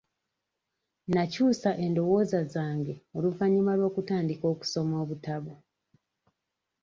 [1.13, 5.53] Nakyusa endowooza zange oluvannyuma lw'okutandika okusoma obutabo.